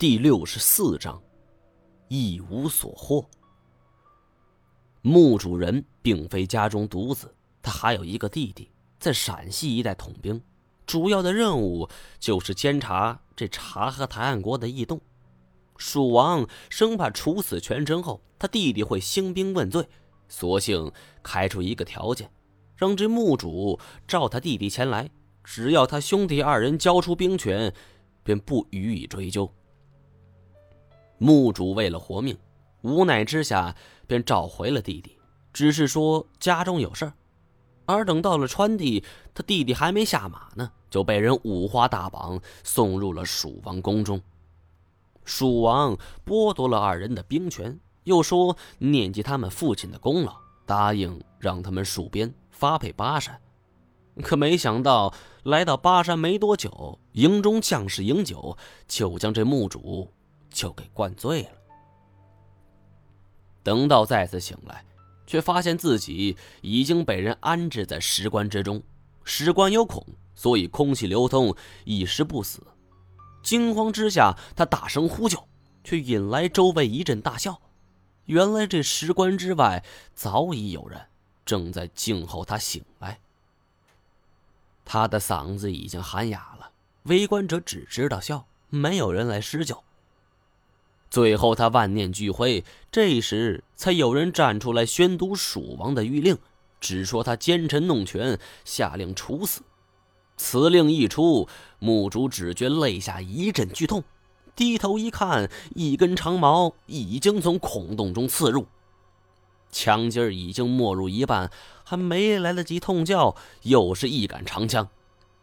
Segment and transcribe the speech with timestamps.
[0.00, 1.22] 第六十四章，
[2.08, 3.28] 一无所获。
[5.02, 10.40] 墓主人并非家中独子，他还有一个弟弟，在陕西一带统兵，
[10.86, 11.86] 主要的任务
[12.18, 14.98] 就是监察这察合台汗国的异动。
[15.76, 19.86] 蜀王生怕处死全真后，他弟弟会兴兵问罪，
[20.30, 20.90] 索性
[21.22, 22.32] 开出一个条件，
[22.74, 23.78] 让这墓主
[24.08, 25.10] 召他弟弟前来，
[25.44, 27.74] 只要他兄弟二人交出兵权，
[28.24, 29.52] 便不予以追究。
[31.22, 32.34] 墓主为了活命，
[32.80, 35.18] 无奈之下便召回了弟弟，
[35.52, 37.12] 只是说家中有事儿。
[37.84, 44.18] 而等到了川地，他弟弟还没下马呢，就被人五花大绑送入了蜀王宫中。
[45.26, 45.94] 蜀王
[46.24, 53.38] 剥夺了二人的兵权，又说念及他们父亲的功劳，答应让他们戍边发配巴山。
[54.22, 58.56] 可没想到来到巴山没多久，营中将士饮酒，
[58.88, 60.08] 就将这墓主
[60.50, 61.50] 就给灌醉了。
[63.62, 64.84] 等到再次醒来，
[65.26, 68.82] 却发现自己已经被人安置在石棺之中。
[69.22, 72.66] 石棺有孔，所以空气流通，一时不死。
[73.42, 75.46] 惊慌之下，他大声呼救，
[75.84, 77.60] 却引来周围一阵大笑。
[78.24, 81.00] 原来这石棺之外早已有人
[81.44, 83.18] 正在静候他醒来。
[84.84, 86.70] 他的嗓子已经喊哑了，
[87.04, 89.82] 围观者只知道笑，没有人来施救。
[91.10, 96.38] 最后他万念俱灰，这时才有人站出来宣读蜀王的谕令，
[96.80, 99.62] 只说他奸臣弄权，下令处死。
[100.36, 101.48] 此令一出，
[101.80, 104.04] 墓主只觉肋下一阵剧痛，
[104.54, 108.66] 低头一看，一根长矛已经从孔洞中刺入，
[109.70, 111.50] 枪尖已经没入一半，
[111.84, 114.88] 还没来得及痛叫，又是一杆长枪。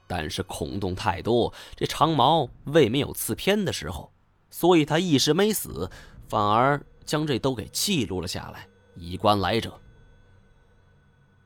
[0.08, 4.12] 但是孔洞太多，这长矛未免有刺偏的时候，
[4.58, 5.88] 所以他一时没死，
[6.28, 9.80] 反而将这都给记录了下来，以观来者。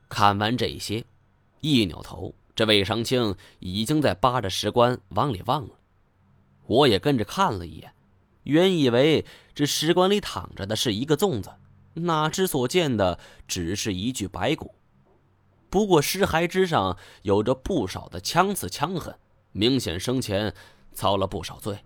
[0.08, 1.04] 看完这些，
[1.60, 2.34] 一扭头。
[2.54, 5.74] 这魏长青已经在扒着石棺往里望了，
[6.64, 7.92] 我也跟着看了一眼。
[8.44, 11.52] 原以为这石棺里躺着的是一个粽子，
[11.92, 14.74] 哪知所见的只是一具白骨。
[15.68, 19.14] 不过尸骸之上有着不少的枪刺枪痕，
[19.52, 20.54] 明显生前
[20.94, 21.78] 遭了不少罪。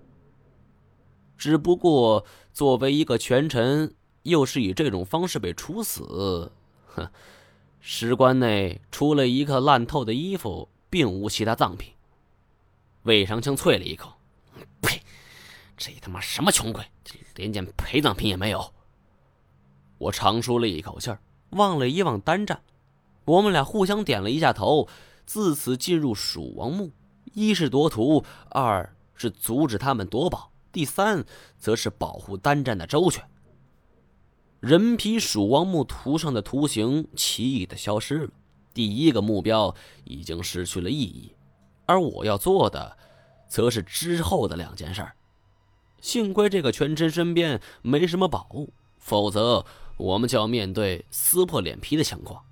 [1.37, 6.53] 只不过作为一个权臣，又是以这种方式被处死，
[6.87, 7.09] 哼。
[7.81, 11.93] 石棺内除了一个烂透的衣服，并无其他葬品。
[13.05, 14.13] 魏长青啐了一口
[14.83, 15.01] ：“呸！
[15.77, 16.85] 这他妈什么穷鬼，
[17.37, 18.73] 连件陪葬品也没有。”
[19.99, 21.15] 我长舒了一口气，
[21.51, 22.61] 望了一望单战，
[23.25, 24.89] 我们俩互相点了一下头。
[25.25, 26.91] 自此进入蜀王墓，
[27.35, 31.25] 一是夺图，二是阻止他们夺宝，第三
[31.59, 33.25] 则是保护单战的周全。
[34.61, 38.31] 人皮蜀王墓图上的图形奇异的消失了，
[38.75, 41.35] 第一个目标已经失去了意义，
[41.87, 42.95] 而我要做的，
[43.49, 45.03] 则是之后的两件事。
[46.03, 49.65] 幸亏这个全真身边没什么宝物，否则
[49.97, 52.45] 我们就要面对撕破脸皮的情况。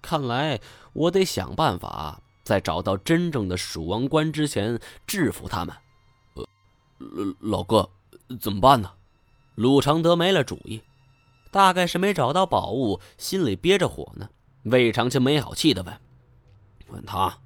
[0.00, 0.58] 看来
[0.94, 5.76] 我得想办法，在找到真正的蜀王官之前制服他们。
[7.40, 7.88] 老哥，
[8.40, 8.92] 怎么办呢？
[9.54, 10.82] 鲁承德没了主意。
[11.50, 14.28] 大概是没找到宝物，心里憋着火呢。
[14.64, 16.00] 魏长青没好气的问
[16.88, 17.38] ：“问他？”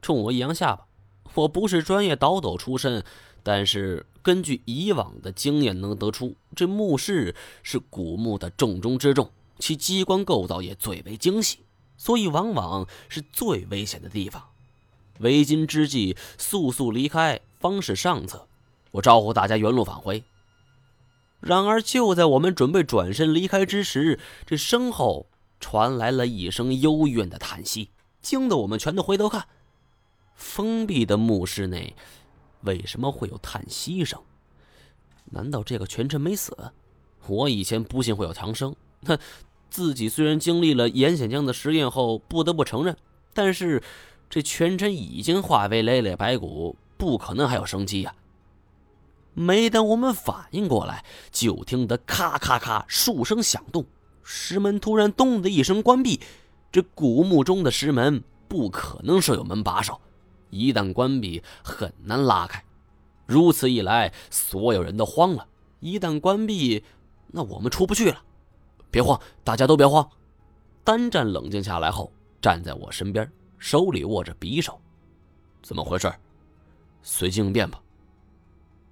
[0.00, 0.86] 冲我一扬下巴
[1.34, 3.02] ：“我不是专业倒斗出身，
[3.42, 11.60] 但是根据以往的经验能得出，这墓室是古墓的重中之重，其机关构造也最为精细，
[11.96, 14.50] 所以往往是最危险的地方。
[15.18, 18.46] 为今之计，速速离开方是上策。
[18.96, 20.24] 我招呼大家原路返回。”
[21.40, 25.26] 然而，就在我们准备转身离开之时，这身后
[25.60, 27.90] 传来了一声幽怨的叹息，
[28.20, 29.46] 惊得我们全都回头看。
[30.34, 31.94] 封闭的墓室内，
[32.62, 34.20] 为什么会有叹息声？
[35.26, 36.56] 难道这个全真没死？
[37.26, 39.18] 我以前不信会有强生，哼，
[39.70, 42.96] 自己虽然经历了严显江的实验后不得不承认，
[43.34, 43.82] 但是
[44.30, 48.14] 这全真已经化为累累白骨，不可能还有生机呀。
[49.38, 53.84] 没等我们反应过来，就听得咔咔咔数声响动，
[54.22, 56.18] 石门突然“咚”的一声关闭。
[56.72, 60.00] 这古墓中的石门不可能设有门把手，
[60.48, 62.64] 一旦关闭，很难拉开。
[63.26, 65.46] 如此一来，所有人都慌了。
[65.80, 66.82] 一旦关闭，
[67.26, 68.22] 那我们出不去了。
[68.90, 70.08] 别慌，大家都别慌。
[70.82, 72.10] 单战冷静下来后，
[72.40, 74.80] 站在我身边，手里握着匕首。
[75.62, 76.10] 怎么回事？
[77.02, 77.82] 随机应变吧。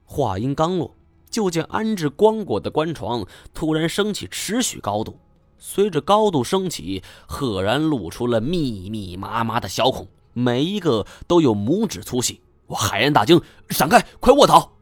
[0.05, 0.95] 话音刚落，
[1.31, 5.19] 就见安置棺椁的棺床突然升起尺许高度，
[5.59, 12.41] 随着高度升起，赫然露出了密密麻麻的小孔，每一个都有拇指粗细。
[12.67, 13.41] 我骇然大惊
[13.71, 14.73] ：“闪开，快卧倒！”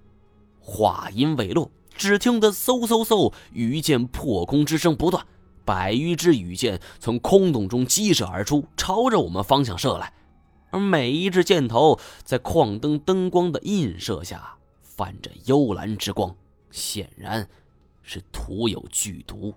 [0.60, 5.26] 话音未落，只听得嗖嗖嗖，羽箭破空之声不断，
[5.64, 10.12] 百余支羽箭从空洞中激射而出，朝着我们方向射来。
[10.70, 14.54] 而每一支箭头在矿灯灯光的映射下，
[15.02, 16.32] 泛着幽蓝之光，
[16.70, 17.44] 显然
[18.02, 19.52] 是涂有剧毒。